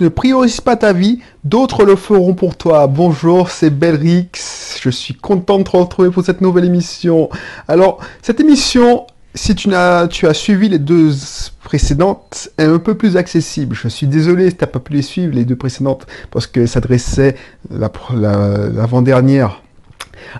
ne 0.00 0.08
priorises 0.08 0.60
pas 0.60 0.76
ta 0.76 0.92
vie, 0.92 1.20
d'autres 1.44 1.84
le 1.84 1.96
feront 1.96 2.34
pour 2.34 2.56
toi. 2.56 2.86
Bonjour, 2.86 3.50
c'est 3.50 3.70
Belrix. 3.70 4.28
Je 4.80 4.90
suis 4.90 5.14
content 5.14 5.58
de 5.58 5.64
te 5.64 5.76
retrouver 5.76 6.10
pour 6.10 6.24
cette 6.24 6.40
nouvelle 6.40 6.64
émission. 6.64 7.28
Alors, 7.66 7.98
cette 8.22 8.40
émission, 8.40 9.06
si 9.34 9.54
tu 9.54 9.74
as, 9.74 10.08
suivi 10.32 10.68
les 10.68 10.78
deux 10.78 11.12
précédentes, 11.64 12.48
est 12.58 12.64
un 12.64 12.78
peu 12.78 12.94
plus 12.94 13.16
accessible. 13.16 13.74
Je 13.74 13.88
suis 13.88 14.06
désolé 14.06 14.50
si 14.50 14.56
tu 14.56 14.64
n'as 14.64 14.68
pas 14.68 14.80
pu 14.80 14.92
les 14.92 15.02
suivre, 15.02 15.34
les 15.34 15.44
deux 15.44 15.56
précédentes, 15.56 16.06
parce 16.30 16.46
qu'elles 16.46 16.68
s'adressaient, 16.68 17.36
l'avant-dernière, 17.70 19.62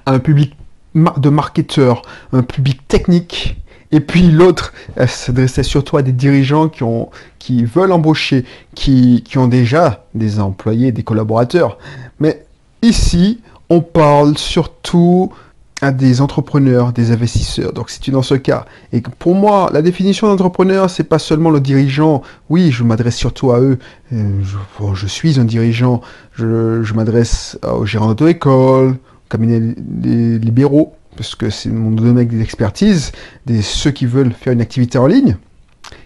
à 0.07 0.13
un 0.13 0.19
public 0.19 0.55
de 0.95 1.29
marketeurs, 1.29 2.03
un 2.33 2.43
public 2.43 2.87
technique 2.89 3.57
et 3.91 4.01
puis 4.01 4.31
l'autre 4.31 4.73
s'adressait 5.07 5.63
surtout 5.63 5.97
à 5.97 6.03
des 6.03 6.13
dirigeants 6.13 6.69
qui, 6.69 6.83
ont, 6.83 7.11
qui 7.39 7.65
veulent 7.65 7.93
embaucher, 7.93 8.45
qui, 8.75 9.23
qui 9.27 9.39
ont 9.39 9.49
déjà 9.49 10.05
des 10.15 10.41
employés, 10.41 10.93
des 10.93 11.03
collaborateurs. 11.03 11.79
Mais 12.21 12.45
ici, 12.83 13.41
on 13.71 13.81
parle 13.81 14.37
surtout 14.37 15.33
à 15.81 15.93
des 15.93 16.21
entrepreneurs, 16.21 16.93
des 16.93 17.13
investisseurs. 17.13 17.73
Donc 17.73 17.89
si 17.89 18.01
tu 18.01 18.11
es 18.11 18.13
dans 18.13 18.23
ce 18.23 18.35
cas, 18.35 18.67
et 18.93 19.01
pour 19.01 19.35
moi, 19.35 19.71
la 19.73 19.81
définition 19.81 20.27
d'entrepreneur, 20.27 20.91
c'est 20.91 21.05
pas 21.05 21.21
seulement 21.21 21.51
le 21.51 21.61
dirigeant. 21.61 22.23
Oui, 22.51 22.73
je 22.73 22.83
m'adresse 22.83 23.17
surtout 23.17 23.53
à 23.53 23.61
eux. 23.61 23.79
Euh, 24.13 24.41
je, 24.43 24.57
je 24.95 25.07
suis 25.07 25.39
un 25.39 25.45
dirigeant. 25.45 26.01
Je, 26.35 26.83
je 26.83 26.95
m'adresse 26.95 27.59
aux 27.63 27.87
gérants 27.87 28.09
d'auto-école, 28.09 28.91
aux 28.91 29.29
cabinets 29.31 29.75
libéraux, 30.01 30.95
parce 31.19 31.35
que 31.35 31.51
c'est 31.51 31.69
mon 31.69 31.91
domaine 31.91 32.29
d'expertise, 32.29 33.11
des 33.45 33.61
ceux 33.61 33.91
qui 33.91 34.07
veulent 34.07 34.33
faire 34.33 34.53
une 34.53 34.61
activité 34.61 34.99
en 34.99 35.09
ligne, 35.09 35.37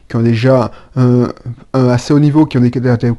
qui 0.08 0.16
ont 0.16 0.22
déjà 0.22 0.70
un, 0.96 1.28
assez 1.74 2.14
haut 2.14 2.18
niveau, 2.18 2.46
qui 2.46 2.56
ont 2.56 2.62
des, 2.62 2.70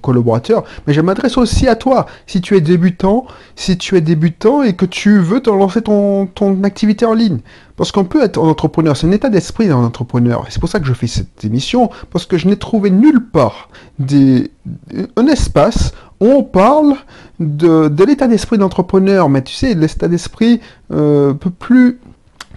collaborateurs, 0.02 0.64
mais 0.88 0.94
je 0.94 1.02
m'adresse 1.02 1.38
aussi 1.38 1.68
à 1.68 1.76
toi, 1.76 2.08
si 2.26 2.42
tu 2.42 2.58
es 2.58 2.62
débutant, 2.62 3.28
si 3.56 3.78
tu 3.78 3.96
es 3.96 4.02
débutant 4.02 4.64
et 4.64 4.74
que 4.74 4.88
tu 4.88 5.20
veux 5.20 5.40
te 5.40 5.52
lancer 5.52 5.84
ton, 5.84 6.26
ton 6.26 6.64
activité 6.64 7.06
en 7.06 7.14
ligne. 7.14 7.38
Parce 7.76 7.92
qu'on 7.92 8.06
peut 8.06 8.24
être 8.24 8.40
un 8.40 8.48
entrepreneur, 8.48 8.98
c'est 8.98 9.06
un 9.06 9.12
état 9.12 9.30
d'esprit 9.30 9.68
d'un 9.68 9.78
entrepreneur. 9.78 10.46
C'est 10.50 10.60
pour 10.60 10.70
ça 10.70 10.80
que 10.80 10.88
je 10.88 10.94
fais 10.94 11.06
cette 11.06 11.46
émission, 11.46 11.92
parce 12.10 12.26
que 12.26 12.40
je 12.40 12.48
n'ai 12.48 12.58
trouvé 12.58 12.90
nulle 12.90 13.24
part 13.24 13.70
des, 14.00 14.50
un 15.16 15.28
espace 15.28 15.94
on 16.24 16.44
parle 16.44 16.96
de, 17.40 18.04
l'état 18.04 18.28
d'esprit 18.28 18.58
d'entrepreneur, 18.58 19.30
mais 19.30 19.42
tu 19.42 19.54
sais, 19.54 19.74
l'état 19.74 20.08
d'esprit 20.08 20.62
euh, 20.92 21.34
plus 21.34 22.00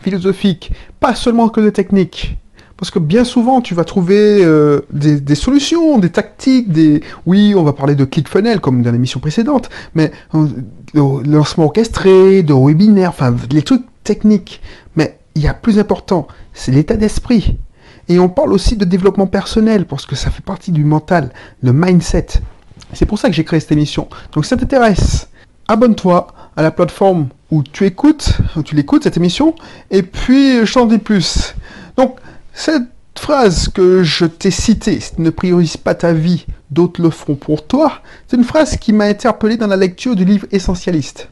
philosophique, 0.03 0.73
pas 1.01 1.15
seulement 1.15 1.49
que 1.49 1.61
de 1.61 1.71
technique. 1.71 2.39
Parce 2.77 2.91
que 2.91 2.99
bien 2.99 3.25
souvent, 3.25 3.63
tu 3.63 3.75
vas 3.75 3.85
trouver 3.85 4.45
euh, 4.45 4.83
des, 4.93 5.35
solutions, 5.35 5.99
des 5.99 6.11
tactiques, 6.11 6.71
des... 6.71 7.03
Oui, 7.25 7.55
on 7.57 7.63
va 7.63 7.73
parler 7.73 7.95
de 7.95 8.05
ClickFunnels, 8.05 8.61
comme 8.61 8.83
dans 8.83 8.93
l'émission 8.93 9.19
précédente, 9.19 9.71
mais 9.95 10.13
euh, 10.35 10.47
de 10.95 11.31
lancement 11.31 11.65
orchestré, 11.65 12.43
de 12.43 12.53
webinaire, 12.53 13.11
enfin, 13.11 13.35
les 13.51 13.63
trucs 13.63 13.85
techniques. 14.05 14.61
Mais 14.95 15.19
il 15.35 15.43
y 15.43 15.49
a 15.49 15.55
plus 15.55 15.79
important, 15.79 16.29
c'est 16.53 16.71
l'état 16.71 16.97
d'esprit. 16.97 17.57
Et 18.09 18.19
on 18.19 18.29
parle 18.29 18.53
aussi 18.53 18.77
de 18.77 18.85
développement 18.85 19.27
personnel, 19.27 19.87
parce 19.87 20.05
que 20.05 20.15
ça 20.15 20.31
fait 20.31 20.45
partie 20.45 20.71
du 20.71 20.85
mental, 20.85 21.31
le 21.63 21.73
mindset. 21.73 22.27
C'est 22.93 23.07
pour 23.07 23.19
ça 23.19 23.29
que 23.29 23.35
j'ai 23.35 23.45
créé 23.45 23.61
cette 23.61 23.73
émission. 23.73 24.09
Donc 24.33 24.45
si 24.45 24.51
ça 24.51 24.57
t'intéresse, 24.57 25.29
abonne-toi 25.69 26.29
à 26.57 26.63
la 26.63 26.71
plateforme 26.71 27.29
où 27.51 27.63
tu 27.63 27.85
écoutes, 27.85 28.39
où 28.57 28.63
tu 28.63 28.75
l'écoutes 28.75 29.05
cette 29.05 29.17
émission, 29.17 29.55
et 29.91 30.03
puis 30.03 30.65
je 30.65 30.73
t'en 30.73 30.87
dis 30.87 30.99
plus. 30.99 31.55
Donc 31.97 32.19
cette 32.53 32.85
phrase 33.19 33.69
que 33.69 34.03
je 34.03 34.25
t'ai 34.25 34.51
citée, 34.51 35.01
ne 35.19 35.31
priorises 35.31 35.77
pas 35.77 35.95
ta 35.95 36.13
vie, 36.13 36.47
d'autres 36.71 37.03
le 37.03 37.11
feront 37.11 37.35
pour 37.35 37.67
toi, 37.67 38.01
c'est 38.27 38.37
une 38.37 38.45
phrase 38.45 38.77
qui 38.77 38.93
m'a 38.93 39.05
interpellé 39.05 39.57
dans 39.57 39.67
la 39.67 39.77
lecture 39.77 40.17
du 40.17 40.25
livre 40.25 40.47
Essentialiste. 40.53 41.29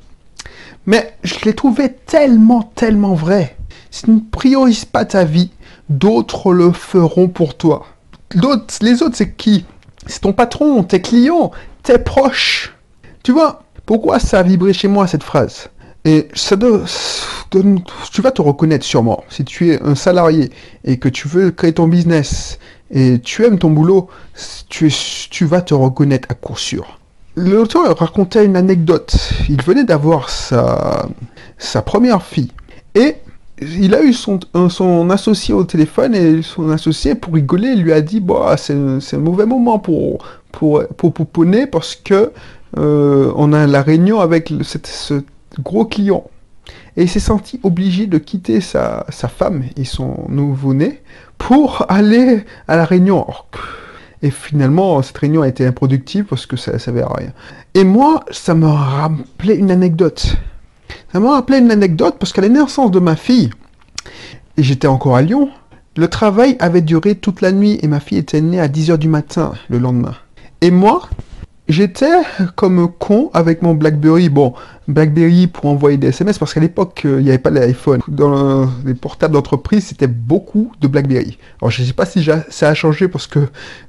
Mais 0.86 1.16
je 1.22 1.36
l'ai 1.44 1.54
trouvé 1.54 1.92
tellement, 2.06 2.62
tellement 2.74 3.14
vrai. 3.14 3.56
Si 3.90 4.04
tu 4.04 4.10
ne 4.10 4.20
priorises 4.20 4.84
pas 4.84 5.04
ta 5.04 5.24
vie, 5.24 5.50
d'autres 5.88 6.52
le 6.52 6.72
feront 6.72 7.28
pour 7.28 7.56
toi. 7.56 7.86
les 8.34 9.02
autres, 9.02 9.16
c'est 9.16 9.34
qui? 9.34 9.64
C'est 10.06 10.20
ton 10.20 10.32
patron, 10.32 10.82
tes 10.82 11.00
clients, 11.00 11.50
tes 11.82 11.98
proches. 11.98 12.74
Tu 13.22 13.32
vois, 13.32 13.62
pourquoi 13.86 14.18
ça 14.18 14.40
a 14.40 14.42
vibré 14.42 14.72
chez 14.72 14.88
moi 14.88 15.06
cette 15.06 15.22
phrase? 15.22 15.68
Et 16.04 16.28
ça 16.34 16.56
tu 18.10 18.22
vas 18.22 18.30
te 18.30 18.42
reconnaître 18.42 18.84
sûrement. 18.84 19.24
Si 19.30 19.44
tu 19.44 19.70
es 19.70 19.82
un 19.82 19.94
salarié 19.94 20.50
et 20.84 20.98
que 20.98 21.08
tu 21.08 21.28
veux 21.28 21.50
créer 21.50 21.72
ton 21.72 21.88
business 21.88 22.58
et 22.90 23.20
tu 23.20 23.44
aimes 23.44 23.58
ton 23.58 23.70
boulot, 23.70 24.08
tu, 24.68 24.92
tu 25.30 25.44
vas 25.46 25.62
te 25.62 25.72
reconnaître 25.72 26.28
à 26.30 26.34
coup 26.34 26.56
sûr. 26.56 26.98
L'auteur 27.36 27.98
racontait 27.98 28.44
une 28.44 28.56
anecdote. 28.56 29.16
Il 29.48 29.62
venait 29.62 29.84
d'avoir 29.84 30.28
sa, 30.28 31.08
sa 31.58 31.80
première 31.80 32.22
fille. 32.22 32.52
Et 32.94 33.16
il 33.60 33.94
a 33.94 34.02
eu 34.02 34.12
son, 34.12 34.40
son, 34.68 35.10
associé 35.10 35.54
au 35.54 35.64
téléphone 35.64 36.14
et 36.14 36.42
son 36.42 36.70
associé, 36.70 37.14
pour 37.14 37.34
rigoler, 37.34 37.76
lui 37.76 37.92
a 37.92 38.00
dit 38.00 38.20
bah, 38.20 38.56
c'est 38.56 38.74
un 38.74 39.18
mauvais 39.18 39.46
moment 39.46 39.78
pour, 39.78 40.24
pour, 40.52 40.84
pouponner 40.96 41.66
parce 41.66 41.94
que 41.94 42.32
euh, 42.78 43.32
on 43.36 43.52
a 43.52 43.66
la 43.66 43.82
réunion 43.82 44.20
avec 44.20 44.52
ce 44.62 45.22
gros 45.60 45.84
client. 45.84 46.24
Et 46.96 47.02
il 47.02 47.08
s'est 47.08 47.20
senti 47.20 47.60
obligé 47.62 48.06
de 48.06 48.18
quitter 48.18 48.60
sa, 48.60 49.04
sa 49.08 49.28
femme 49.28 49.64
et 49.76 49.84
son 49.84 50.26
nouveau-né 50.28 51.02
pour 51.38 51.84
aller 51.88 52.44
à 52.68 52.76
la 52.76 52.84
réunion. 52.84 53.26
Et 54.22 54.30
finalement, 54.30 55.02
cette 55.02 55.18
réunion 55.18 55.42
a 55.42 55.48
été 55.48 55.66
improductive 55.66 56.24
parce 56.24 56.46
que 56.46 56.56
ça 56.56 56.72
ne 56.72 56.78
servait 56.78 57.02
à 57.02 57.12
rien. 57.12 57.32
Et 57.74 57.84
moi, 57.84 58.24
ça 58.30 58.54
me 58.54 58.66
rappelait 58.66 59.56
une 59.56 59.70
anecdote. 59.70 60.36
Ça 61.14 61.20
m'a 61.20 61.30
rappelé 61.30 61.58
une 61.58 61.70
anecdote 61.70 62.16
parce 62.18 62.32
qu'à 62.32 62.42
la 62.42 62.48
naissance 62.48 62.90
de 62.90 62.98
ma 62.98 63.14
fille, 63.14 63.50
et 64.56 64.64
j'étais 64.64 64.88
encore 64.88 65.14
à 65.14 65.22
Lyon, 65.22 65.48
le 65.96 66.08
travail 66.08 66.56
avait 66.58 66.80
duré 66.80 67.14
toute 67.14 67.40
la 67.40 67.52
nuit 67.52 67.78
et 67.82 67.86
ma 67.86 68.00
fille 68.00 68.18
était 68.18 68.40
née 68.40 68.58
à 68.58 68.66
10h 68.66 68.98
du 68.98 69.06
matin 69.06 69.52
le 69.68 69.78
lendemain. 69.78 70.16
Et 70.60 70.72
moi, 70.72 71.08
j'étais 71.68 72.10
comme 72.56 72.90
con 72.98 73.30
avec 73.32 73.62
mon 73.62 73.74
BlackBerry. 73.74 74.28
Bon, 74.28 74.54
BlackBerry 74.88 75.46
pour 75.46 75.66
envoyer 75.66 75.98
des 75.98 76.08
SMS 76.08 76.36
parce 76.36 76.52
qu'à 76.52 76.58
l'époque, 76.58 77.02
euh, 77.04 77.20
il 77.20 77.22
n'y 77.22 77.28
avait 77.28 77.38
pas 77.38 77.50
l'iPhone. 77.50 78.00
Dans 78.08 78.68
les 78.84 78.94
portables 78.94 79.34
d'entreprise, 79.34 79.86
c'était 79.86 80.08
beaucoup 80.08 80.72
de 80.80 80.88
BlackBerry. 80.88 81.38
Alors, 81.62 81.70
je 81.70 81.82
ne 81.82 81.86
sais 81.86 81.92
pas 81.92 82.06
si 82.06 82.28
ça 82.48 82.68
a 82.68 82.74
changé 82.74 83.06
parce 83.06 83.28
que 83.28 83.38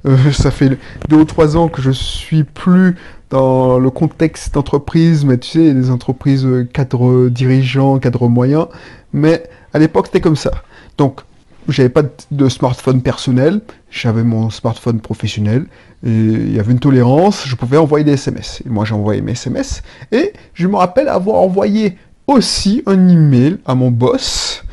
euh, 0.06 0.16
ça 0.32 0.52
fait 0.52 0.78
deux 1.08 1.16
ou 1.16 1.24
trois 1.24 1.56
ans 1.56 1.66
que 1.66 1.82
je 1.82 1.90
suis 1.90 2.44
plus 2.44 2.94
dans 3.30 3.78
le 3.78 3.90
contexte 3.90 4.54
d'entreprise, 4.54 5.24
mais 5.24 5.38
tu 5.38 5.50
sais, 5.50 5.74
des 5.74 5.90
entreprises 5.90 6.44
euh, 6.46 6.64
cadres 6.64 7.28
dirigeants, 7.28 7.98
cadres 7.98 8.28
moyens. 8.28 8.66
Mais 9.12 9.42
à 9.72 9.78
l'époque, 9.78 10.06
c'était 10.06 10.20
comme 10.20 10.36
ça. 10.36 10.52
Donc, 10.96 11.20
j'avais 11.68 11.88
pas 11.88 12.02
de 12.30 12.48
smartphone 12.48 13.02
personnel, 13.02 13.60
j'avais 13.90 14.22
mon 14.22 14.50
smartphone 14.50 15.00
professionnel, 15.00 15.66
il 16.04 16.54
y 16.54 16.60
avait 16.60 16.72
une 16.72 16.78
tolérance, 16.78 17.44
je 17.46 17.56
pouvais 17.56 17.76
envoyer 17.76 18.04
des 18.04 18.12
SMS. 18.12 18.62
Et 18.64 18.68
moi, 18.68 18.84
j'ai 18.84 18.94
envoyé 18.94 19.20
mes 19.20 19.32
SMS, 19.32 19.82
et 20.12 20.32
je 20.54 20.68
me 20.68 20.76
rappelle 20.76 21.08
avoir 21.08 21.38
envoyé 21.38 21.96
aussi 22.28 22.82
un 22.86 23.08
email 23.08 23.58
à 23.66 23.74
mon 23.74 23.90
boss, 23.90 24.64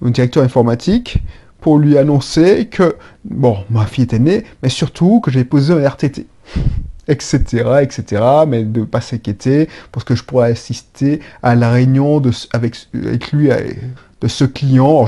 mon 0.00 0.10
directeur 0.10 0.42
informatique, 0.42 1.22
pour 1.60 1.78
lui 1.78 1.96
annoncer 1.96 2.66
que, 2.66 2.96
bon, 3.24 3.58
ma 3.70 3.86
fille 3.86 4.04
était 4.04 4.18
née, 4.18 4.44
mais 4.62 4.68
surtout 4.68 5.20
que 5.20 5.30
j'avais 5.30 5.44
posé 5.44 5.72
un 5.72 5.88
RTT 5.88 6.26
etc., 7.08 7.80
etc., 7.82 8.22
mais 8.46 8.64
de 8.64 8.84
pas 8.84 9.00
s'inquiéter, 9.00 9.68
parce 9.90 10.04
que 10.04 10.14
je 10.14 10.24
pourrais 10.24 10.52
assister 10.52 11.20
à 11.42 11.54
la 11.54 11.70
réunion 11.70 12.20
de, 12.20 12.30
avec, 12.52 12.76
avec 12.94 13.32
lui, 13.32 13.50
de 14.22 14.28
ce 14.28 14.44
client. 14.44 15.04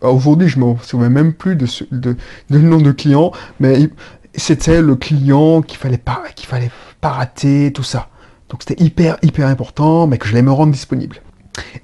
Aujourd'hui, 0.00 0.48
je 0.48 0.58
ne 0.58 0.64
me 0.64 0.76
souviens 0.82 1.08
même 1.08 1.32
plus 1.32 1.56
de, 1.56 1.66
de, 1.92 2.16
nom 2.58 2.80
de 2.80 2.92
client, 2.92 3.32
mais 3.60 3.88
c'était 4.34 4.82
le 4.82 4.96
client 4.96 5.62
qu'il 5.62 5.78
fallait 5.78 5.98
pas, 5.98 6.22
fallait 6.36 6.70
pas 7.00 7.10
rater, 7.10 7.72
tout 7.72 7.82
ça. 7.82 8.08
Donc 8.48 8.62
c'était 8.66 8.82
hyper, 8.82 9.18
hyper 9.22 9.48
important, 9.48 10.06
mais 10.06 10.18
que 10.18 10.26
je 10.26 10.32
allais 10.32 10.42
me 10.42 10.52
rendre 10.52 10.72
disponible. 10.72 11.16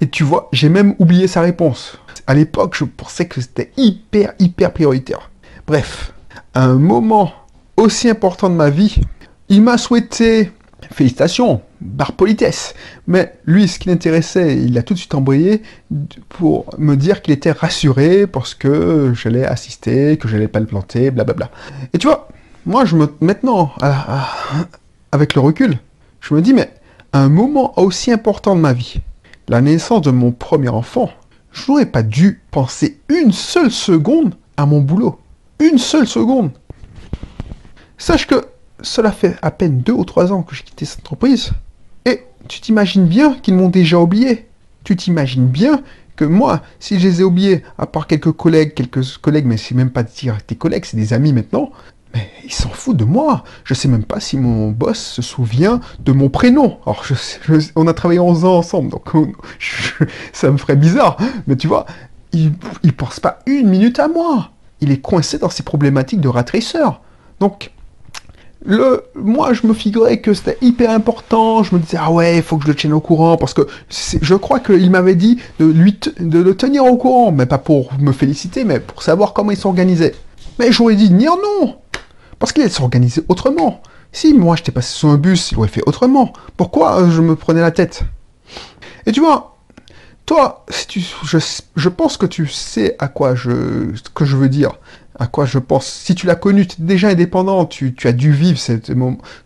Et 0.00 0.08
tu 0.08 0.22
vois, 0.22 0.48
j'ai 0.52 0.68
même 0.68 0.94
oublié 0.98 1.26
sa 1.26 1.40
réponse. 1.40 1.98
À 2.26 2.34
l'époque, 2.34 2.74
je 2.76 2.84
pensais 2.84 3.26
que 3.26 3.40
c'était 3.40 3.72
hyper, 3.76 4.32
hyper 4.38 4.72
prioritaire. 4.72 5.30
Bref, 5.66 6.12
un 6.54 6.74
moment 6.74 7.32
aussi 7.76 8.08
important 8.08 8.48
de 8.48 8.54
ma 8.54 8.70
vie, 8.70 9.00
il 9.52 9.60
m'a 9.60 9.76
souhaité 9.76 10.50
félicitations, 10.90 11.60
par 11.98 12.12
politesse. 12.12 12.74
Mais 13.06 13.34
lui, 13.44 13.68
ce 13.68 13.78
qui 13.78 13.88
l'intéressait, 13.88 14.56
il 14.56 14.76
a 14.78 14.82
tout 14.82 14.94
de 14.94 14.98
suite 14.98 15.14
embrayé 15.14 15.62
pour 16.30 16.66
me 16.78 16.96
dire 16.96 17.22
qu'il 17.22 17.34
était 17.34 17.52
rassuré 17.52 18.26
parce 18.26 18.54
que 18.54 19.12
j'allais 19.14 19.44
assister, 19.44 20.16
que 20.16 20.26
j'allais 20.26 20.48
pas 20.48 20.60
le 20.60 20.66
planter, 20.66 21.10
blablabla. 21.10 21.50
Et 21.92 21.98
tu 21.98 22.06
vois, 22.06 22.28
moi, 22.64 22.84
je 22.84 22.96
me, 22.96 23.12
maintenant, 23.20 23.72
avec 25.12 25.34
le 25.34 25.40
recul, 25.40 25.78
je 26.20 26.34
me 26.34 26.40
dis, 26.40 26.54
mais 26.54 26.72
un 27.12 27.28
moment 27.28 27.78
aussi 27.78 28.10
important 28.10 28.56
de 28.56 28.60
ma 28.60 28.72
vie, 28.72 29.00
la 29.48 29.60
naissance 29.60 30.00
de 30.00 30.10
mon 30.10 30.32
premier 30.32 30.70
enfant, 30.70 31.10
je 31.52 31.70
n'aurais 31.70 31.86
pas 31.86 32.02
dû 32.02 32.40
penser 32.50 33.00
une 33.08 33.32
seule 33.32 33.70
seconde 33.70 34.34
à 34.56 34.64
mon 34.64 34.80
boulot. 34.80 35.18
Une 35.60 35.78
seule 35.78 36.06
seconde. 36.06 36.50
Sache 37.98 38.26
que 38.26 38.51
cela 38.82 39.12
fait 39.12 39.36
à 39.42 39.50
peine 39.50 39.78
deux 39.78 39.92
ou 39.92 40.04
trois 40.04 40.32
ans 40.32 40.42
que 40.42 40.54
j'ai 40.54 40.62
quitté 40.62 40.84
cette 40.84 41.00
entreprise. 41.00 41.52
Et 42.04 42.22
tu 42.48 42.60
t'imagines 42.60 43.06
bien 43.06 43.34
qu'ils 43.34 43.54
m'ont 43.54 43.68
déjà 43.68 43.98
oublié. 43.98 44.48
Tu 44.84 44.96
t'imagines 44.96 45.46
bien 45.46 45.82
que 46.16 46.24
moi, 46.24 46.62
si 46.78 46.98
je 46.98 47.08
les 47.08 47.20
ai 47.20 47.24
oubliés, 47.24 47.62
à 47.78 47.86
part 47.86 48.06
quelques 48.06 48.32
collègues, 48.32 48.74
quelques 48.74 49.16
collègues, 49.18 49.46
mais 49.46 49.56
c'est 49.56 49.74
même 49.74 49.90
pas 49.90 50.02
dire 50.02 50.42
tes 50.44 50.56
collègues, 50.56 50.84
c'est 50.84 50.96
des 50.96 51.12
amis 51.12 51.32
maintenant, 51.32 51.70
mais 52.14 52.30
ils 52.44 52.52
s'en 52.52 52.68
foutent 52.68 52.96
de 52.96 53.04
moi. 53.04 53.44
Je 53.64 53.74
sais 53.74 53.88
même 53.88 54.04
pas 54.04 54.20
si 54.20 54.36
mon 54.36 54.70
boss 54.70 54.98
se 54.98 55.22
souvient 55.22 55.80
de 56.00 56.12
mon 56.12 56.28
prénom. 56.28 56.78
Alors, 56.84 57.04
on 57.76 57.86
a 57.86 57.94
travaillé 57.94 58.20
11 58.20 58.44
ans 58.44 58.58
ensemble, 58.58 58.90
donc 58.90 59.12
ça 60.32 60.50
me 60.50 60.58
ferait 60.58 60.76
bizarre. 60.76 61.16
Mais 61.46 61.56
tu 61.56 61.68
vois, 61.68 61.86
il, 62.32 62.52
il 62.82 62.92
pense 62.92 63.20
pas 63.20 63.38
une 63.46 63.68
minute 63.68 63.98
à 63.98 64.08
moi. 64.08 64.50
Il 64.80 64.90
est 64.90 65.00
coincé 65.00 65.38
dans 65.38 65.48
ses 65.48 65.62
problématiques 65.62 66.20
de 66.20 66.28
rat 66.28 66.44
Donc, 67.38 67.70
moi, 69.14 69.52
je 69.52 69.66
me 69.66 69.74
figurais 69.74 70.20
que 70.20 70.34
c'était 70.34 70.58
hyper 70.60 70.90
important. 70.90 71.62
Je 71.62 71.74
me 71.74 71.80
disais, 71.80 71.98
ah 72.00 72.10
ouais, 72.10 72.36
il 72.36 72.42
faut 72.42 72.56
que 72.56 72.64
je 72.64 72.68
le 72.68 72.74
tienne 72.74 72.92
au 72.92 73.00
courant. 73.00 73.36
Parce 73.36 73.54
que 73.54 73.66
je 73.88 74.34
crois 74.34 74.60
qu'il 74.60 74.90
m'avait 74.90 75.14
dit 75.14 75.38
de, 75.58 75.72
le 76.20 76.54
tenir 76.54 76.84
au 76.84 76.96
courant. 76.96 77.32
Mais 77.32 77.46
pas 77.46 77.58
pour 77.58 77.92
me 77.98 78.12
féliciter, 78.12 78.64
mais 78.64 78.80
pour 78.80 79.02
savoir 79.02 79.32
comment 79.32 79.50
il 79.50 79.56
s'organisait. 79.56 80.14
Mais 80.58 80.70
j'aurais 80.70 80.94
dit, 80.94 81.10
ni 81.10 81.24
non 81.24 81.76
Parce 82.38 82.52
qu'il 82.52 82.70
s'organisait 82.70 83.24
autrement. 83.28 83.82
Si 84.12 84.34
moi, 84.34 84.56
j'étais 84.56 84.72
passé 84.72 84.94
sur 84.94 85.08
un 85.08 85.16
bus, 85.16 85.52
il 85.52 85.58
aurait 85.58 85.68
fait 85.68 85.82
autrement. 85.86 86.32
Pourquoi 86.56 87.00
euh, 87.00 87.10
je 87.10 87.22
me 87.22 87.34
prenais 87.34 87.62
la 87.62 87.70
tête? 87.70 88.02
Et 89.06 89.12
tu 89.12 89.20
vois, 89.20 89.56
toi, 90.26 90.64
je, 91.76 91.88
pense 91.88 92.16
que 92.18 92.26
tu 92.26 92.46
sais 92.46 92.94
à 92.98 93.08
quoi 93.08 93.34
je 93.34 93.50
veux 94.36 94.48
dire 94.48 94.72
à 95.22 95.28
quoi 95.28 95.46
je 95.46 95.60
pense. 95.60 95.86
Si 95.86 96.16
tu 96.16 96.26
l'as 96.26 96.34
connu, 96.34 96.66
tu 96.66 96.82
es 96.82 96.84
déjà 96.84 97.08
indépendant, 97.08 97.64
tu, 97.64 97.94
as 98.02 98.12
dû 98.12 98.32
vivre 98.32 98.58
cette, 98.58 98.92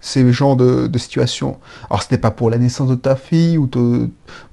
ces 0.00 0.32
genres 0.32 0.56
de, 0.56 0.86
de 0.86 0.98
situations. 0.98 1.58
Alors, 1.90 2.02
ce 2.02 2.08
n'est 2.10 2.18
pas 2.18 2.30
pour 2.30 2.48
la 2.48 2.56
naissance 2.56 2.88
de 2.88 2.94
ta 2.94 3.14
fille, 3.14 3.58
ou 3.58 3.68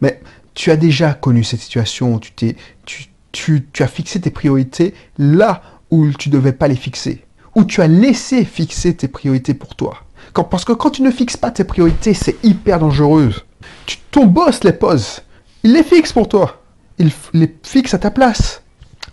mais 0.01 0.19
tu 0.53 0.69
as 0.69 0.75
déjà 0.75 1.13
connu 1.13 1.45
cette 1.45 1.61
situation. 1.61 2.19
Tu, 2.19 2.33
t'es, 2.33 2.55
tu, 3.31 3.63
as 3.79 3.87
fixé 3.87 4.19
tes 4.19 4.31
priorités 4.31 4.93
là 5.17 5.63
où 5.91 6.09
tu 6.11 6.27
ne 6.27 6.33
devais 6.33 6.51
pas 6.51 6.67
les 6.67 6.75
fixer. 6.75 7.23
Ou 7.55 7.63
tu 7.63 7.81
as 7.81 7.87
laissé 7.87 8.43
fixer 8.43 8.93
tes 8.93 9.07
priorités 9.07 9.53
pour 9.53 9.75
toi. 9.75 10.03
Parce 10.33 10.65
que 10.65 10.73
quand 10.73 10.89
tu 10.89 11.03
ne 11.03 11.11
fixes 11.11 11.37
pas 11.37 11.51
tes 11.51 11.63
priorités, 11.63 12.13
c'est 12.13 12.35
hyper 12.43 12.79
dangereux. 12.79 13.33
Tu, 13.85 13.97
ton 14.11 14.25
boss 14.25 14.65
les 14.65 14.73
pose. 14.73 15.21
Il 15.63 15.71
les 15.71 15.83
fixe 15.83 16.11
pour 16.11 16.27
toi. 16.27 16.61
Il 16.97 17.11
les 17.33 17.55
fixe 17.63 17.93
à 17.93 17.99
ta 17.99 18.11
place. 18.11 18.61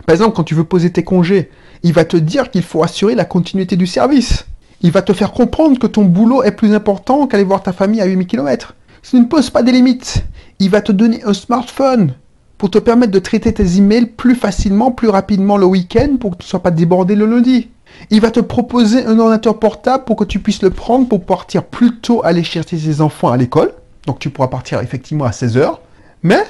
Par 0.05 0.13
exemple, 0.13 0.35
quand 0.35 0.43
tu 0.43 0.55
veux 0.55 0.63
poser 0.63 0.91
tes 0.91 1.03
congés, 1.03 1.49
il 1.83 1.93
va 1.93 2.05
te 2.05 2.17
dire 2.17 2.51
qu'il 2.51 2.63
faut 2.63 2.83
assurer 2.83 3.15
la 3.15 3.25
continuité 3.25 3.75
du 3.75 3.87
service. 3.87 4.45
Il 4.81 4.91
va 4.91 5.01
te 5.01 5.13
faire 5.13 5.31
comprendre 5.31 5.79
que 5.79 5.87
ton 5.87 6.05
boulot 6.05 6.43
est 6.43 6.51
plus 6.51 6.73
important 6.73 7.27
qu'aller 7.27 7.43
voir 7.43 7.63
ta 7.63 7.73
famille 7.73 8.01
à 8.01 8.05
8000 8.05 8.27
km. 8.27 8.75
Tu 9.03 9.19
ne 9.19 9.25
poses 9.25 9.49
pas 9.49 9.63
des 9.63 9.71
limites. 9.71 10.23
Il 10.59 10.69
va 10.69 10.81
te 10.81 10.91
donner 10.91 11.23
un 11.23 11.33
smartphone 11.33 12.13
pour 12.57 12.69
te 12.69 12.77
permettre 12.77 13.11
de 13.11 13.19
traiter 13.19 13.51
tes 13.51 13.77
emails 13.77 14.05
plus 14.05 14.35
facilement, 14.35 14.91
plus 14.91 15.09
rapidement 15.09 15.57
le 15.57 15.65
week-end 15.65 16.17
pour 16.19 16.31
que 16.31 16.37
tu 16.37 16.45
ne 16.45 16.49
sois 16.49 16.61
pas 16.61 16.71
débordé 16.71 17.15
le 17.15 17.25
lundi. 17.25 17.69
Il 18.11 18.21
va 18.21 18.31
te 18.31 18.39
proposer 18.39 19.05
un 19.05 19.17
ordinateur 19.19 19.59
portable 19.59 20.03
pour 20.03 20.15
que 20.15 20.23
tu 20.23 20.39
puisses 20.39 20.61
le 20.61 20.69
prendre 20.69 21.07
pour 21.07 21.25
partir 21.25 21.63
plus 21.63 21.97
tôt 21.97 22.21
aller 22.23 22.43
chercher 22.43 22.77
tes 22.77 23.01
enfants 23.01 23.31
à 23.31 23.37
l'école. 23.37 23.73
Donc 24.05 24.19
tu 24.19 24.29
pourras 24.29 24.47
partir 24.47 24.79
effectivement 24.79 25.25
à 25.25 25.31
16h. 25.31 25.77
Mais 26.23 26.43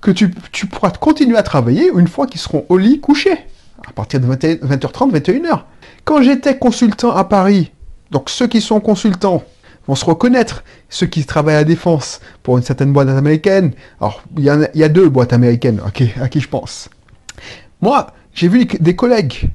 que 0.00 0.10
tu, 0.10 0.34
tu 0.52 0.66
pourras 0.66 0.90
continuer 0.90 1.36
à 1.36 1.42
travailler 1.42 1.90
une 1.94 2.08
fois 2.08 2.26
qu'ils 2.26 2.40
seront 2.40 2.64
au 2.68 2.78
lit 2.78 3.00
couchés 3.00 3.38
à 3.86 3.92
partir 3.92 4.20
de 4.20 4.26
20h30, 4.26 5.12
21h. 5.12 5.62
Quand 6.04 6.22
j'étais 6.22 6.58
consultant 6.58 7.14
à 7.14 7.24
Paris, 7.24 7.72
donc 8.10 8.30
ceux 8.30 8.46
qui 8.46 8.60
sont 8.60 8.80
consultants 8.80 9.42
vont 9.86 9.94
se 9.94 10.04
reconnaître, 10.04 10.64
ceux 10.88 11.06
qui 11.06 11.24
travaillent 11.24 11.56
à 11.56 11.58
la 11.58 11.64
défense 11.64 12.20
pour 12.42 12.58
une 12.58 12.64
certaine 12.64 12.92
boîte 12.92 13.08
américaine, 13.08 13.72
alors 14.00 14.22
il 14.36 14.44
y, 14.44 14.82
a, 14.82 14.88
deux 14.88 15.08
boîtes 15.08 15.32
américaines 15.32 15.80
à 15.84 16.28
qui 16.28 16.40
je 16.40 16.48
pense. 16.48 16.88
Moi, 17.80 18.08
j'ai 18.34 18.48
vu 18.48 18.66
des 18.66 18.96
collègues 18.96 19.50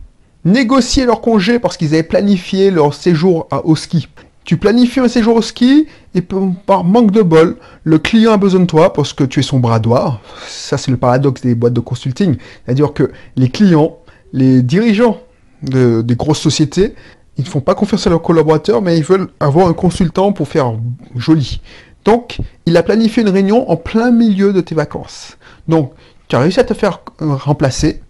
négocier 0.46 1.06
leur 1.06 1.22
congé 1.22 1.60
parce 1.60 1.78
qu'ils 1.78 1.94
avaient 1.94 2.04
planifié 2.04 2.72
leur 2.72 2.94
séjour 2.94 3.48
au 3.64 3.75
ski. 3.75 4.08
Tu 4.44 4.58
planifies 4.58 5.00
un 5.00 5.08
séjour 5.08 5.38
au 5.38 5.42
ski 5.42 5.88
et 6.16 6.22
par 6.22 6.84
manque 6.84 7.12
de 7.12 7.22
bol, 7.22 7.56
le 7.86 7.98
client 7.98 8.34
a 8.34 8.38
besoin 8.38 8.60
de 8.62 8.66
toi 8.66 8.92
parce 8.92 9.14
que 9.14 9.24
tu 9.24 9.40
es 9.40 9.44
son 9.44 9.60
bras 9.60 9.80
droit. 9.80 10.20
Ça, 10.48 10.78
c'est 10.78 10.92
le 10.92 10.98
paradoxe 10.98 11.42
des 11.42 11.56
boîtes 11.56 11.74
de 11.74 11.80
consulting. 11.80 12.36
C'est-à-dire 12.66 12.92
que 12.92 13.12
les 13.38 13.48
clients 13.48 13.98
les 14.33 14.62
dirigeants 14.62 15.19
des 15.62 16.15
grosses 16.15 16.41
sociétés, 16.41 16.95
ils 17.38 17.45
ne 17.45 17.50
font 17.50 17.62
pas 17.62 17.75
confiance 17.75 18.06
à 18.06 18.09
leurs 18.09 18.21
collaborateurs, 18.21 18.81
mais 18.81 18.97
ils 18.97 19.03
veulent 19.03 19.30
avoir 19.39 19.68
un 19.68 19.74
consultant 19.74 20.33
pour 20.33 20.47
faire 20.47 20.74
joli. 21.15 21.62
Donc, 22.03 22.39
il 22.65 22.75
a 22.75 22.83
planifié 22.83 23.24
une 23.24 23.30
réunion 23.30 23.69
en 23.71 23.77
plein 23.77 24.12
milieu 24.12 24.51
de 24.51 24.62
tes 24.62 24.75
vacances. 24.75 25.38
Donc, 25.68 25.94
tu 26.27 26.35
as 26.35 26.39
réussi 26.39 26.59
à 26.59 26.63
te 26.63 26.74
faire 26.74 27.00
remplacer 27.19 28.01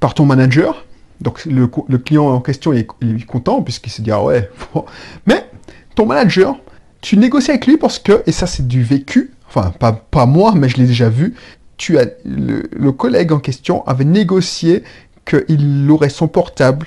par 0.00 0.14
ton 0.14 0.26
manager. 0.26 0.84
Donc, 1.22 1.44
le, 1.46 1.66
client 1.98 2.26
en 2.26 2.40
question 2.40 2.72
est, 2.74 2.86
content, 3.26 3.62
puisqu'il 3.62 3.90
se 3.90 4.02
dit, 4.02 4.10
ah 4.10 4.22
ouais, 4.22 4.50
mais 5.26 5.46
ton 5.94 6.04
manager, 6.04 6.56
tu 7.00 7.16
négocies 7.16 7.50
avec 7.50 7.66
lui 7.66 7.78
parce 7.78 7.98
que, 7.98 8.22
et 8.26 8.32
ça 8.32 8.46
c'est 8.46 8.66
du 8.68 8.82
vécu, 8.82 9.32
enfin 9.48 9.72
pas, 9.78 9.92
pas 9.92 10.26
moi, 10.26 10.52
mais 10.54 10.68
je 10.68 10.76
l'ai 10.76 10.86
déjà 10.86 11.08
vu, 11.08 11.34
tu 11.76 11.98
as 11.98 12.06
le, 12.24 12.90
collègue 12.92 13.32
en 13.32 13.38
question 13.38 13.86
avait 13.86 14.04
négocié 14.04 14.82
qu'il 15.26 15.90
aurait 15.90 16.08
son 16.08 16.28
portable 16.28 16.86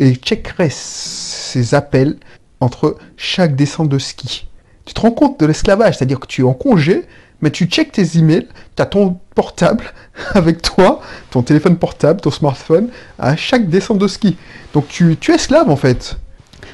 et 0.00 0.14
checkerait 0.16 0.70
ses 0.70 1.74
appels 1.74 2.16
entre 2.60 2.96
chaque 3.16 3.54
descente 3.54 3.88
de 3.88 3.98
ski. 3.98 4.48
Tu 4.84 4.94
te 4.94 5.00
rends 5.00 5.10
compte 5.10 5.38
de 5.38 5.46
l'esclavage, 5.46 5.96
c'est-à-dire 5.96 6.20
que 6.20 6.26
tu 6.26 6.42
es 6.42 6.44
en 6.44 6.54
congé, 6.54 7.06
mais 7.40 7.50
tu 7.50 7.66
checkes 7.66 7.92
tes 7.92 8.18
emails, 8.18 8.48
tu 8.76 8.82
as 8.82 8.86
ton 8.86 9.18
portable 9.34 9.84
avec 10.34 10.62
toi, 10.62 11.00
ton 11.30 11.42
téléphone 11.42 11.76
portable, 11.76 12.20
ton 12.20 12.30
smartphone, 12.30 12.88
à 13.18 13.36
chaque 13.36 13.68
descente 13.68 13.98
de 13.98 14.08
ski. 14.08 14.36
Donc 14.72 14.88
tu, 14.88 15.12
es 15.12 15.34
esclave 15.34 15.70
en 15.70 15.76
fait. 15.76 16.16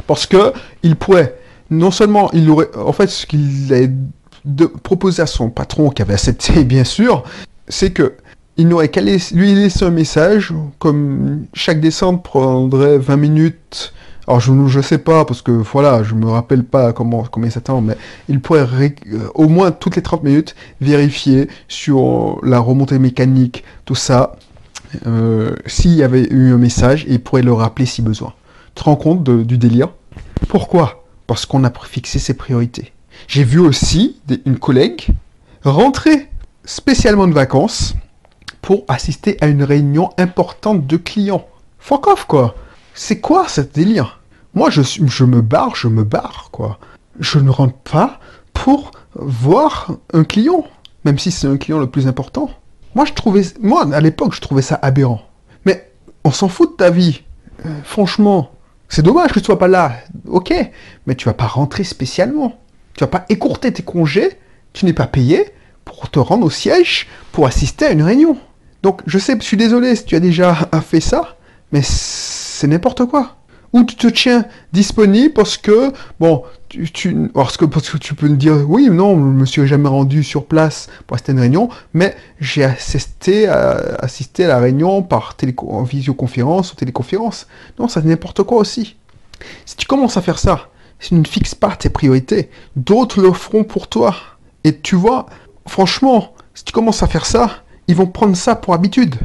Parce 0.07 0.27
que 0.27 0.53
il 0.83 0.97
pourrait, 0.97 1.39
non 1.71 1.91
seulement 1.91 2.31
il 2.33 2.49
aurait, 2.51 2.69
en 2.77 2.93
fait, 2.93 3.09
ce 3.09 3.27
qu'il 3.27 3.73
a 3.75 3.87
proposé 4.83 5.23
à 5.23 5.27
son 5.27 5.51
patron, 5.51 5.91
qui 5.91 6.03
avait 6.03 6.15
accepté 6.15 6.65
bien 6.65 6.85
sûr, 6.85 7.25
c'est 7.69 7.93
que 7.93 8.15
il 8.57 8.69
n'aurait 8.69 8.89
qu'à 8.89 9.01
lui 9.01 9.55
laisser 9.55 9.85
un 9.85 9.91
message, 9.91 10.53
comme 10.79 11.47
chaque 11.55 11.81
descente 11.81 12.23
prendrait 12.23 12.99
20 12.99 13.17
minutes. 13.17 13.93
Alors 14.29 14.41
je 14.41 14.53
ne 14.53 14.83
sais 14.83 14.99
pas, 14.99 15.25
parce 15.25 15.43
que 15.43 15.51
voilà, 15.51 16.03
je 16.03 16.15
me 16.15 16.27
rappelle 16.27 16.65
pas 16.65 16.93
comment, 16.93 17.25
combien 17.31 17.51
ça 17.51 17.61
tend, 17.61 17.81
mais 17.81 17.97
il 18.29 18.41
pourrait 18.41 18.95
euh, 19.13 19.29
au 19.35 19.49
moins 19.49 19.73
toutes 19.73 19.97
les 19.97 20.03
30 20.03 20.23
minutes 20.23 20.55
vérifier 20.81 21.49
sur 21.67 22.39
la 22.43 22.61
remontée 22.61 22.99
mécanique, 22.99 23.65
tout 23.85 23.97
ça, 23.97 24.37
euh, 25.07 25.57
s'il 25.67 25.95
y 25.95 26.03
avait 26.03 26.29
eu 26.31 26.53
un 26.53 26.59
message, 26.59 27.05
et 27.07 27.15
il 27.15 27.21
pourrait 27.21 27.43
le 27.43 27.53
rappeler 27.53 27.87
si 27.87 28.01
besoin. 28.01 28.33
Tu 28.75 28.83
te 28.83 28.85
rends 28.85 28.97
compte 28.97 29.25
du 29.25 29.59
délire? 29.59 29.89
Pourquoi? 30.49 31.05
Parce 31.27 31.47
qu'on 31.47 31.65
a 31.65 31.73
fixé 31.85 32.19
ses 32.19 32.35
priorités. 32.35 32.93
J'ai 33.27 33.45
vu 33.45 33.59
aussi 33.59 34.21
une 34.47 34.59
collègue 34.59 35.09
rentrer 35.65 36.29
spécialement 36.65 37.27
de 37.27 37.33
vacances, 37.33 37.95
pour 38.63 38.85
assister 38.89 39.37
à 39.41 39.49
une 39.49 39.65
réunion 39.65 40.11
importante 40.17 40.87
de 40.87 40.97
clients. 40.97 41.47
Fuck 41.79 42.07
off, 42.07 42.25
quoi. 42.25 42.55
C'est 42.95 43.21
quoi 43.21 43.49
cette 43.49 43.75
délire? 43.75 44.21
Moi, 44.55 44.71
je, 44.71 45.25
me 45.25 45.41
barre, 45.41 45.75
je 45.75 45.89
me 45.89 46.05
barre, 46.05 46.49
quoi. 46.53 46.79
Je 47.19 47.39
ne 47.39 47.51
rentre 47.51 47.77
pas 47.79 48.21
pour 48.55 48.93
voir 49.15 49.91
un 50.13 50.25
client, 50.25 50.65
même 51.05 51.19
si 51.19 51.31
c'est 51.31 51.49
un 51.49 51.57
client 51.57 51.79
le 51.79 51.89
plus 51.89 52.07
important. 52.07 52.51
Moi, 52.95 53.07
à 53.93 54.01
l'époque, 54.01 54.35
je 54.35 54.41
trouvais 54.41 54.63
ça 54.63 54.79
aberrant. 54.81 55.23
Mais 55.65 55.91
on 56.25 56.31
s'en 56.31 56.49
fout 56.49 56.73
de 56.73 56.77
ta 56.77 56.91
vie. 56.91 57.23
Euh, 57.67 57.81
franchement, 57.85 58.53
c'est 58.89 59.03
dommage 59.03 59.33
que 59.33 59.41
tu 59.41 59.47
sois 59.47 59.59
pas 59.59 59.69
là. 59.69 59.93
Ok, 60.27 60.53
mais 61.07 61.15
tu 61.15 61.25
vas 61.25 61.35
pas 61.35 61.47
rentrer 61.47 61.83
spécialement. 61.83 62.59
Tu 62.95 63.03
vas 63.03 63.09
pas 63.09 63.25
écourter 63.29 63.73
tes 63.73 63.83
congés. 63.83 64.39
Tu 64.73 64.85
n'es 64.85 64.93
pas 64.93 65.07
payé 65.07 65.51
pour 65.85 66.11
te 66.11 66.19
rendre 66.19 66.47
au 66.47 66.51
siège 66.51 67.09
pour 67.33 67.47
assister 67.47 67.87
à 67.87 67.91
une 67.91 68.03
réunion. 68.03 68.37
Donc, 68.83 69.01
je 69.07 69.19
sais, 69.19 69.37
je 69.39 69.45
suis 69.45 69.57
désolé 69.57 69.95
si 69.97 70.05
tu 70.05 70.17
as 70.17 70.21
déjà 70.21 70.55
fait 70.85 71.01
ça, 71.01 71.37
mais 71.71 71.81
c'est 71.83 72.67
n'importe 72.67 73.07
quoi. 73.07 73.37
Ou 73.73 73.85
tu 73.85 73.97
te 73.97 74.07
tiens 74.07 74.45
disponible 74.73 75.33
parce 75.33 75.57
que, 75.57 75.93
bon, 76.21 76.43
tu, 76.69 77.31
parce, 77.33 77.57
que, 77.57 77.65
parce 77.65 77.89
que 77.89 77.97
tu 77.97 78.15
peux 78.15 78.29
me 78.29 78.37
dire, 78.37 78.69
oui, 78.69 78.91
non, 78.91 79.15
je 79.15 79.21
me 79.21 79.47
suis 79.47 79.67
jamais 79.67 79.89
rendu 79.89 80.23
sur 80.23 80.45
place 80.45 80.89
pour 81.07 81.15
assister 81.15 81.33
à 81.33 81.35
une 81.35 81.41
réunion, 81.41 81.69
mais 81.95 82.15
j'ai 82.39 82.65
assisté 82.65 83.47
à, 83.47 83.97
assisté 84.01 84.45
à 84.45 84.49
la 84.49 84.59
réunion 84.59 85.03
par 85.03 85.37
en 85.69 85.83
visioconférence 85.85 86.73
ou 86.73 86.77
téléconférence. 86.77 87.47
Non, 87.79 87.89
ça 87.89 88.03
c'est 88.03 88.09
n'importe 88.09 88.43
quoi 88.43 88.59
aussi. 88.59 88.97
Si 89.65 89.77
tu 89.77 89.87
commences 89.87 90.19
à 90.19 90.23
faire 90.23 90.39
ça, 90.39 90.69
si 91.01 91.11
tu 91.11 91.15
ne 91.15 91.25
fixes 91.27 91.55
pas 91.55 91.75
tes 91.75 91.89
priorités, 91.89 92.51
d'autres 92.77 93.23
le 93.23 93.33
feront 93.33 93.65
pour 93.65 93.89
toi. 93.89 94.15
Et 94.65 94.79
tu 94.79 94.97
vois, 94.97 95.27
franchement, 95.67 96.35
si 96.55 96.65
tu 96.65 96.73
commences 96.73 97.03
à 97.03 97.07
faire 97.07 97.25
ça, 97.25 97.62
ils 97.89 97.97
vont 97.97 98.07
prendre 98.07 98.37
ça 98.37 98.57
pour 98.57 98.75
habitude. 98.75 99.17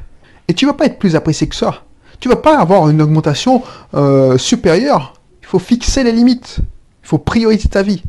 Et 0.48 0.54
tu 0.54 0.66
vas 0.66 0.74
pas 0.74 0.86
être 0.86 1.00
plus 1.00 1.16
apprécié 1.16 1.48
que 1.48 1.56
ça. 1.56 1.84
Tu 2.20 2.30
vas 2.30 2.36
pas 2.36 2.60
avoir 2.60 2.90
une 2.90 3.02
augmentation 3.02 3.64
euh, 3.94 4.38
supérieure. 4.38 5.14
Il 5.42 5.48
faut 5.48 5.60
fixer 5.60 6.04
les 6.04 6.12
limites. 6.12 6.58
Il 7.04 7.08
faut 7.08 7.18
prioriser 7.18 7.70
ta 7.70 7.84
vie. 7.84 8.04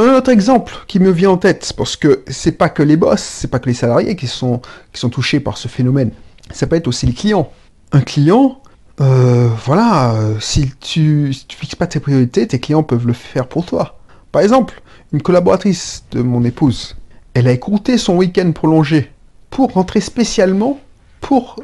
Un 0.00 0.14
autre 0.14 0.30
exemple 0.30 0.74
qui 0.86 1.00
me 1.00 1.10
vient 1.10 1.30
en 1.30 1.38
tête, 1.38 1.72
parce 1.76 1.96
que 1.96 2.22
c'est 2.28 2.52
pas 2.52 2.68
que 2.68 2.84
les 2.84 2.96
boss, 2.96 3.20
c'est 3.20 3.48
pas 3.48 3.58
que 3.58 3.66
les 3.66 3.74
salariés 3.74 4.14
qui 4.14 4.28
sont, 4.28 4.60
qui 4.92 5.00
sont 5.00 5.08
touchés 5.08 5.40
par 5.40 5.58
ce 5.58 5.66
phénomène. 5.66 6.12
Ça 6.52 6.68
peut 6.68 6.76
être 6.76 6.86
aussi 6.86 7.06
les 7.06 7.12
clients. 7.12 7.50
Un 7.90 8.02
client, 8.02 8.60
euh, 9.00 9.48
voilà, 9.64 10.12
euh, 10.12 10.34
si 10.38 10.70
tu, 10.78 11.32
si 11.32 11.46
tu 11.46 11.56
fixes 11.56 11.74
pas 11.74 11.88
tes 11.88 11.98
priorités, 11.98 12.46
tes 12.46 12.60
clients 12.60 12.84
peuvent 12.84 13.08
le 13.08 13.12
faire 13.12 13.48
pour 13.48 13.66
toi. 13.66 13.98
Par 14.30 14.42
exemple, 14.42 14.82
une 15.12 15.22
collaboratrice 15.22 16.04
de 16.12 16.22
mon 16.22 16.44
épouse, 16.44 16.94
elle 17.34 17.48
a 17.48 17.52
écouté 17.52 17.98
son 17.98 18.16
week-end 18.16 18.52
prolongé 18.52 19.10
pour 19.50 19.72
rentrer 19.72 20.00
spécialement 20.00 20.78
pour 21.20 21.56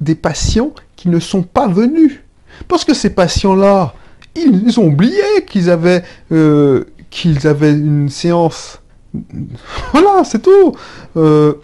des 0.00 0.14
patients 0.14 0.72
qui 0.96 1.08
ne 1.08 1.18
sont 1.20 1.42
pas 1.42 1.68
venus. 1.68 2.20
Parce 2.68 2.84
que 2.84 2.94
ces 2.94 3.10
patients-là, 3.10 3.94
ils 4.36 4.78
ont 4.78 4.86
oublié 4.86 5.22
qu'ils 5.46 5.70
avaient, 5.70 6.02
euh, 6.32 6.84
qu'ils 7.10 7.46
avaient 7.46 7.72
une 7.72 8.08
séance. 8.08 8.80
Voilà, 9.92 10.22
c'est 10.24 10.40
tout. 10.40 10.72
Euh, 11.16 11.54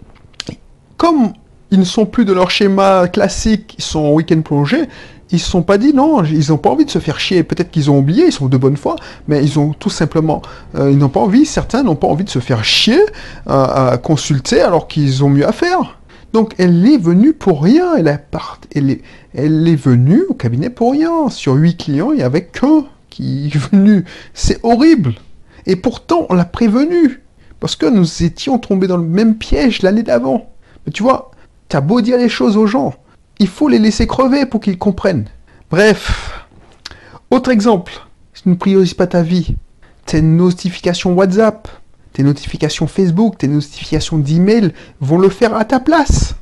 comme 0.97 1.33
ils 1.71 1.79
ne 1.79 1.85
sont 1.85 2.05
plus 2.05 2.25
de 2.25 2.33
leur 2.33 2.51
schéma 2.51 3.07
classique, 3.07 3.75
ils 3.77 3.83
sont 3.83 3.99
en 3.99 4.11
week-end 4.13 4.41
prolongé, 4.41 4.83
ils 5.31 5.39
se 5.39 5.49
sont 5.49 5.63
pas 5.63 5.77
dit 5.77 5.93
non, 5.93 6.23
ils 6.23 6.49
n'ont 6.49 6.57
pas 6.57 6.69
envie 6.69 6.85
de 6.85 6.89
se 6.89 6.99
faire 6.99 7.19
chier. 7.19 7.43
Peut-être 7.43 7.71
qu'ils 7.71 7.91
ont 7.91 7.99
oublié, 7.99 8.27
ils 8.27 8.31
sont 8.31 8.47
de 8.47 8.57
bonne 8.57 8.77
foi, 8.77 8.95
mais 9.27 9.43
ils 9.43 9.59
ont 9.59 9.73
tout 9.73 9.89
simplement, 9.89 10.41
euh, 10.75 10.91
ils 10.91 10.97
n'ont 10.97 11.09
pas 11.09 11.19
envie, 11.19 11.45
certains 11.45 11.83
n'ont 11.83 11.95
pas 11.95 12.07
envie 12.07 12.23
de 12.23 12.29
se 12.29 12.39
faire 12.39 12.63
chier 12.63 12.99
à 13.45 13.97
consulter 14.01 14.61
alors 14.61 14.87
qu'ils 14.87 15.23
ont 15.23 15.29
mieux 15.29 15.47
à 15.47 15.51
faire. 15.51 15.97
Donc 16.33 16.53
elle 16.57 16.85
est 16.87 16.97
venue 16.97 17.33
pour 17.33 17.63
rien, 17.63 17.95
elle, 17.95 18.21
elle, 18.75 18.89
est, 18.91 19.01
elle 19.33 19.67
est 19.67 19.75
venue 19.75 20.23
au 20.29 20.33
cabinet 20.33 20.69
pour 20.69 20.91
rien. 20.91 21.29
Sur 21.29 21.53
huit 21.53 21.77
clients, 21.77 22.11
il 22.11 22.17
n'y 22.17 22.23
avait 22.23 22.45
qu'un 22.45 22.85
qui 23.09 23.47
est 23.47 23.57
venu. 23.57 24.05
C'est 24.33 24.59
horrible. 24.63 25.15
Et 25.65 25.75
pourtant, 25.75 26.25
on 26.29 26.35
l'a 26.35 26.45
prévenu. 26.45 27.21
Parce 27.59 27.75
que 27.75 27.87
nous 27.87 28.23
étions 28.23 28.59
tombés 28.59 28.87
dans 28.87 28.97
le 28.97 29.03
même 29.03 29.35
piège 29.35 29.81
l'année 29.81 30.03
d'avant. 30.03 30.51
Mais 30.85 30.91
tu 30.91 31.01
vois, 31.01 31.31
t'as 31.69 31.81
beau 31.81 32.01
dire 32.01 32.17
les 32.17 32.29
choses 32.29 32.55
aux 32.55 32.67
gens, 32.67 32.93
il 33.39 33.47
faut 33.47 33.67
les 33.67 33.79
laisser 33.79 34.07
crever 34.07 34.45
pour 34.45 34.61
qu'ils 34.61 34.77
comprennent. 34.77 35.25
Bref. 35.69 36.45
Autre 37.29 37.51
exemple, 37.51 37.93
si 38.33 38.43
tu 38.43 38.49
ne 38.49 38.55
priorises 38.55 38.93
pas 38.93 39.07
ta 39.07 39.21
vie, 39.21 39.55
tes 40.05 40.21
notifications 40.21 41.13
WhatsApp, 41.13 41.67
tes 42.13 42.23
notifications 42.23 42.87
Facebook, 42.87 43.37
tes 43.37 43.47
notifications 43.47 44.17
d'email 44.17 44.73
vont 45.01 45.19
le 45.19 45.29
faire 45.29 45.55
à 45.55 45.65
ta 45.65 45.79
place. 45.79 46.35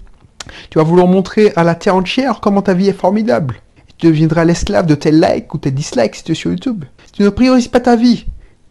Tu 0.70 0.78
vas 0.78 0.84
vouloir 0.84 1.08
montrer 1.08 1.52
à 1.56 1.64
la 1.64 1.76
terre 1.76 1.96
entière 1.96 2.40
comment 2.40 2.62
ta 2.62 2.74
vie 2.74 2.90
est 2.90 2.94
formidable. 2.94 3.62
tu 3.98 4.08
deviendras 4.08 4.46
l'esclave 4.46 4.86
de 4.86 4.96
tes 4.96 5.12
likes 5.12 5.54
ou 5.54 5.58
tes 5.58 5.72
dislikes 5.72 6.16
si 6.16 6.24
tu 6.24 6.32
es 6.34 6.36
sur 6.36 6.52
YouTube. 6.52 6.86
Si 7.08 7.14
tu 7.14 7.24
ne 7.24 7.30
priorises 7.30 7.68
pas 7.68 7.80
ta 7.80 7.96
vie, 7.96 8.26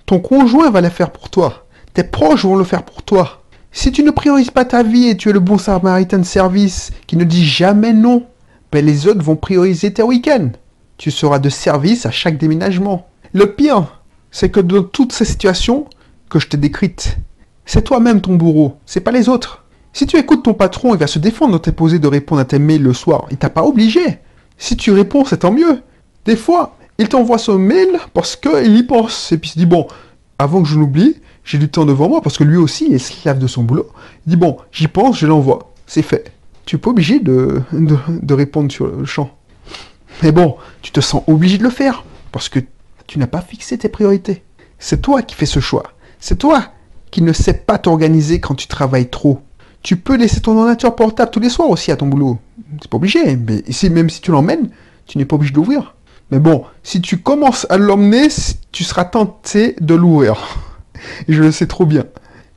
ton 0.07 0.21
conjoint 0.21 0.71
va 0.71 0.81
la 0.81 0.91
faire 0.91 1.11
pour 1.11 1.31
toi. 1.31 1.67
Tes 1.95 2.05
proches 2.05 2.45
vont 2.45 2.57
le 2.57 2.65
faire 2.65 2.85
pour 2.85 3.03
toi. 3.03 3.44
Si 3.77 3.91
tu 3.91 4.05
ne 4.05 4.13
priorises 4.13 4.53
pas 4.53 4.65
ta 4.65 4.85
vie 4.85 5.09
et 5.09 5.17
tu 5.17 5.29
es 5.29 5.33
le 5.33 5.41
bon 5.41 5.59
samaritain 5.59 6.21
de 6.21 6.25
service 6.25 6.93
qui 7.09 7.17
ne 7.17 7.25
dit 7.25 7.45
jamais 7.45 7.93
non, 7.93 8.25
ben 8.71 8.87
les 8.87 9.09
autres 9.09 9.23
vont 9.23 9.35
prioriser 9.35 9.93
tes 9.93 10.05
week-ends. 10.05 10.51
Tu 10.97 11.11
seras 11.11 11.41
de 11.41 11.49
service 11.49 12.07
à 12.07 12.13
chaque 12.13 12.39
déménagement. 12.39 13.09
Le 13.33 13.53
pire, 13.53 14.01
c'est 14.31 14.49
que 14.49 14.61
dans 14.61 14.85
toutes 14.85 15.13
ces 15.13 15.25
situations, 15.25 15.87
que 16.31 16.39
je 16.39 16.47
t'ai 16.47 16.57
décrite. 16.57 17.19
C'est 17.67 17.83
toi-même 17.83 18.21
ton 18.21 18.37
bourreau, 18.37 18.77
c'est 18.87 19.01
pas 19.01 19.11
les 19.11 19.29
autres. 19.29 19.65
Si 19.93 20.07
tu 20.07 20.19
écoutes 20.19 20.45
ton 20.45 20.55
patron, 20.55 20.95
il 20.95 21.01
va 21.01 21.09
se 21.09 21.19
défendre 21.19 21.55
de 21.55 21.59
t'imposer 21.59 21.99
de 21.99 22.07
répondre 22.07 22.41
à 22.41 22.45
tes 22.45 22.61
mails 22.61 22.83
le 22.83 22.93
soir. 22.93 23.27
Il 23.33 23.39
t'a 23.39 23.51
pas 23.51 23.65
obligé. 23.65 24.21
Si 24.57 24.77
tu 24.77 24.93
réponds, 24.93 25.25
c'est 25.25 25.39
tant 25.39 25.53
mieux. 25.53 25.83
Des 26.27 26.37
fois, 26.37 26.77
il 26.99 27.09
t'envoie 27.09 27.39
son 27.39 27.59
mail 27.59 27.99
parce 28.13 28.37
qu'il 28.37 28.77
y 28.77 28.85
pense. 28.85 29.33
Et 29.33 29.39
puis 29.39 29.51
il 29.51 29.53
se 29.55 29.59
dit, 29.59 29.67
bon, 29.67 29.89
avant 30.39 30.63
que 30.63 30.69
je 30.69 30.79
l'oublie, 30.79 31.17
j'ai 31.45 31.59
du 31.59 31.69
temps 31.69 31.85
devant 31.85 32.09
moi 32.09 32.21
parce 32.23 32.39
que 32.39 32.45
lui 32.45 32.57
aussi 32.57 32.87
est 32.93 32.97
esclave 32.97 33.39
de 33.39 33.47
son 33.47 33.63
boulot. 33.63 33.91
Il 34.27 34.31
dit, 34.31 34.37
bon, 34.37 34.57
j'y 34.73 34.89
pense, 34.89 35.19
je 35.19 35.27
l'envoie. 35.27 35.73
C'est 35.87 36.03
fait. 36.03 36.33
Tu 36.65 36.77
n'es 36.77 36.81
pas 36.81 36.91
obligé 36.91 37.21
de 37.21 37.63
répondre 38.35 38.73
sur 38.73 38.87
le 38.87 39.05
champ. 39.05 39.31
Mais 40.23 40.33
bon, 40.33 40.57
tu 40.81 40.93
te 40.93 41.01
sens 41.01 41.23
obligé 41.27 41.59
de 41.59 41.63
le 41.63 41.71
faire 41.71 42.05
parce 42.33 42.49
que 42.49 42.61
tu 43.07 43.19
n'as 43.19 43.27
pas 43.27 43.43
fixé 43.43 43.77
tes 43.77 43.89
priorités. 43.89 44.43
C'est 44.79 45.03
toi 45.03 45.23
qui 45.23 45.35
fais 45.35 45.47
ce 45.47 45.61
choix. 45.61 45.93
C'est 46.19 46.39
toi 46.39 46.65
qui 47.11 47.21
ne 47.21 47.33
sais 47.33 47.53
pas 47.53 47.79
t'organiser 47.79 48.41
quand 48.41 48.55
tu 48.55 48.67
travailles 48.67 49.11
trop. 49.11 49.41
Tu 49.83 49.97
peux 49.97 50.17
laisser 50.17 50.41
ton 50.41 50.57
ordinateur 50.57 50.97
portable 50.97 51.31
tous 51.31 51.41
les 51.41 51.51
soirs 51.51 51.69
aussi 51.69 51.93
à 51.93 51.97
ton 51.97 52.07
boulot. 52.07 52.39
C'est 52.81 52.91
pas 52.91 52.97
obligé, 52.97 53.37
mais 53.37 53.63
ici, 53.67 53.91
même 53.91 54.09
si 54.09 54.23
tu 54.23 54.31
l'emmènes, 54.31 54.71
tu 55.07 55.19
n'es 55.19 55.27
pas 55.27 55.37
obligé 55.37 55.53
d'ouvrir. 55.53 55.95
Mais 56.31 56.39
bon, 56.39 56.65
si 56.83 57.03
tu 57.03 57.19
commences 57.19 57.67
à 57.69 57.77
l'emmener, 57.77 58.29
tu 58.73 58.83
seras 58.83 59.05
tenté 59.05 59.77
de 59.81 59.95
l'ouvrir. 59.95 60.37
Je 61.29 61.43
le 61.43 61.53
sais 61.53 61.67
trop 61.67 61.87
bien. 61.87 62.05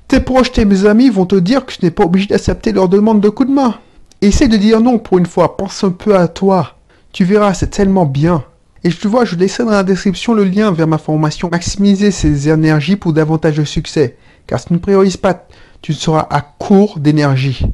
Tes 0.07 0.19
proches, 0.19 0.51
tes 0.51 0.85
amis 0.85 1.09
vont 1.09 1.25
te 1.25 1.35
dire 1.35 1.65
que 1.65 1.73
tu 1.73 1.83
n'es 1.83 1.91
pas 1.91 2.05
obligé 2.05 2.27
d'accepter 2.27 2.71
leur 2.71 2.87
demande 2.87 3.19
de 3.21 3.29
coup 3.29 3.45
de 3.45 3.51
main. 3.51 3.75
Essaye 4.21 4.47
de 4.47 4.57
dire 4.57 4.81
non 4.81 4.99
pour 4.99 5.17
une 5.17 5.25
fois, 5.25 5.57
pense 5.57 5.83
un 5.83 5.91
peu 5.91 6.15
à 6.15 6.27
toi. 6.27 6.77
Tu 7.11 7.25
verras, 7.25 7.53
c'est 7.53 7.69
tellement 7.69 8.05
bien. 8.05 8.43
Et 8.83 8.89
je 8.89 8.97
te 8.97 9.07
vois, 9.07 9.25
je 9.25 9.35
laisserai 9.35 9.65
dans 9.65 9.71
la 9.71 9.83
description 9.83 10.33
le 10.33 10.43
lien 10.43 10.71
vers 10.71 10.87
ma 10.87 10.97
formation 10.97 11.49
Maximiser 11.51 12.11
ses 12.11 12.47
énergies 12.47 12.95
pour 12.95 13.11
davantage 13.11 13.57
de 13.57 13.63
succès. 13.63 14.17
Car 14.45 14.59
si 14.59 14.67
tu 14.67 14.73
ne 14.73 14.77
priorises 14.77 15.17
pas, 15.17 15.47
tu 15.81 15.93
seras 15.93 16.25
à 16.29 16.41
court 16.41 16.99
d'énergie. 16.99 17.65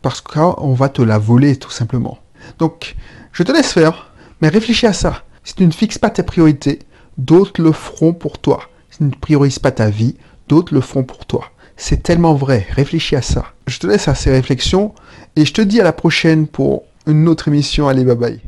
Parce 0.00 0.20
qu'on 0.20 0.74
va 0.74 0.88
te 0.88 1.02
la 1.02 1.18
voler 1.18 1.56
tout 1.56 1.70
simplement. 1.70 2.18
Donc, 2.58 2.94
je 3.32 3.42
te 3.42 3.52
laisse 3.52 3.72
faire, 3.72 4.12
mais 4.40 4.48
réfléchis 4.48 4.86
à 4.86 4.92
ça. 4.92 5.24
Si 5.44 5.54
tu 5.54 5.66
ne 5.66 5.72
fixes 5.72 5.98
pas 5.98 6.10
tes 6.10 6.22
priorités, 6.22 6.78
d'autres 7.18 7.60
le 7.60 7.72
feront 7.72 8.12
pour 8.12 8.38
toi. 8.38 8.60
Ne 9.00 9.10
priorises 9.10 9.58
pas 9.58 9.70
ta 9.70 9.90
vie, 9.90 10.16
d'autres 10.48 10.74
le 10.74 10.80
feront 10.80 11.04
pour 11.04 11.26
toi. 11.26 11.50
C'est 11.76 12.02
tellement 12.02 12.34
vrai, 12.34 12.66
réfléchis 12.70 13.16
à 13.16 13.22
ça. 13.22 13.46
Je 13.66 13.78
te 13.78 13.86
laisse 13.86 14.08
à 14.08 14.14
ces 14.14 14.30
réflexions 14.30 14.94
et 15.36 15.44
je 15.46 15.54
te 15.54 15.62
dis 15.62 15.80
à 15.80 15.84
la 15.84 15.92
prochaine 15.92 16.46
pour 16.46 16.84
une 17.06 17.28
autre 17.28 17.48
émission. 17.48 17.88
Allez, 17.88 18.04
bye 18.04 18.16
bye. 18.16 18.40